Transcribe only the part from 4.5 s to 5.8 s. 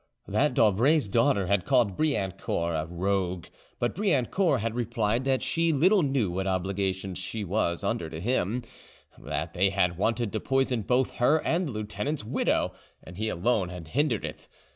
had replied that she